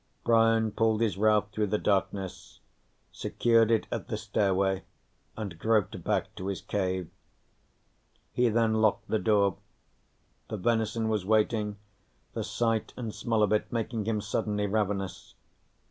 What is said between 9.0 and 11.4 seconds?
the door. The venison was